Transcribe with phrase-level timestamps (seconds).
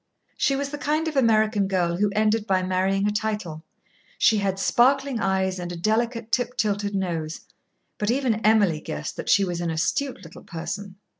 [0.35, 3.63] She was the kind of American girl who ended by marrying a title.
[4.17, 7.41] She had sparkling eyes and a delicate tip tilted nose.
[7.99, 10.95] But even Emily guessed that she was an astute little person.